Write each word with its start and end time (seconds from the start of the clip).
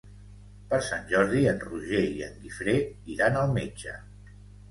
Per 0.69 0.77
Sant 0.85 1.03
Jordi 1.11 1.41
en 1.51 1.59
Roger 1.65 2.01
i 2.15 2.25
en 2.29 2.41
Guifré 2.45 2.75
iran 3.17 3.37
al 3.43 3.55
metge. 3.59 3.95